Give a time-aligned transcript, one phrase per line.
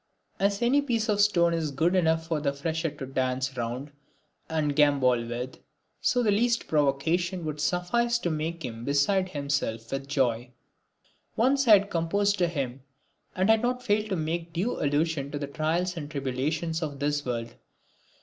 [0.39, 3.91] As any piece of stone is good enough for the freshet to dance round
[4.49, 5.59] and gambol with,
[6.01, 10.49] so the least provocation would suffice to make him beside himself with joy.
[11.35, 12.81] Once I had composed a hymn,
[13.35, 17.23] and had not failed to make due allusion to the trials and tribulations of this
[17.23, 17.53] world.